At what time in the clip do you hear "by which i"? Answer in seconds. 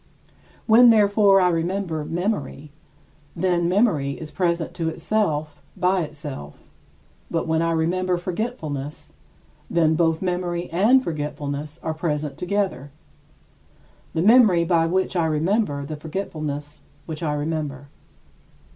14.63-15.27